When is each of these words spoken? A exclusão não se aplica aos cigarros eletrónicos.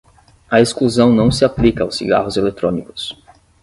A 0.49 0.59
exclusão 0.59 1.13
não 1.13 1.29
se 1.29 1.45
aplica 1.45 1.83
aos 1.83 1.95
cigarros 1.97 2.35
eletrónicos. 2.35 3.15